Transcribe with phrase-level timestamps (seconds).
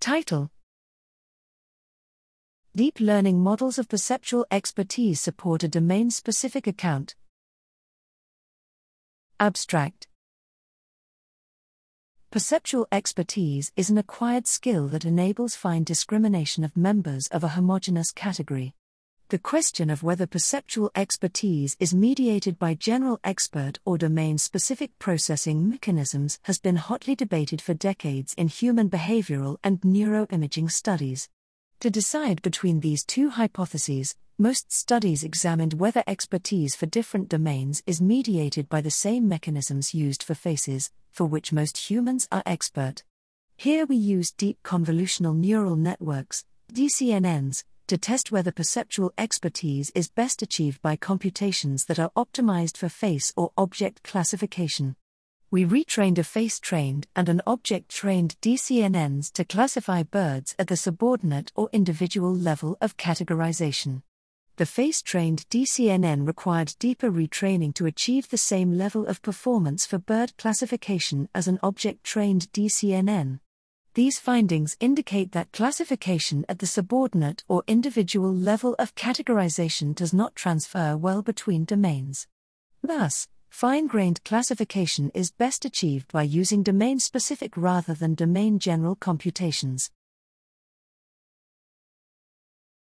[0.00, 0.50] Title
[2.76, 7.16] Deep learning models of perceptual expertise support a domain specific account.
[9.40, 10.06] Abstract
[12.30, 18.12] Perceptual expertise is an acquired skill that enables fine discrimination of members of a homogeneous
[18.12, 18.74] category.
[19.30, 25.68] The question of whether perceptual expertise is mediated by general expert or domain specific processing
[25.68, 31.28] mechanisms has been hotly debated for decades in human behavioral and neuroimaging studies.
[31.80, 38.00] To decide between these two hypotheses, most studies examined whether expertise for different domains is
[38.00, 43.04] mediated by the same mechanisms used for faces, for which most humans are expert.
[43.58, 50.40] Here we use deep convolutional neural networks, DCNNs, to test whether perceptual expertise is best
[50.40, 54.96] achieved by computations that are optimized for face or object classification.
[55.50, 60.76] We retrained a face trained and an object trained DCNNs to classify birds at the
[60.76, 64.02] subordinate or individual level of categorization
[64.58, 69.98] the face trained DCNN required deeper retraining to achieve the same level of performance for
[69.98, 73.38] bird classification as an object trained DCNN.
[73.94, 80.36] These findings indicate that classification at the subordinate or individual level of categorization does not
[80.36, 82.28] transfer well between domains.
[82.82, 88.94] Thus, fine grained classification is best achieved by using domain specific rather than domain general
[88.94, 89.90] computations.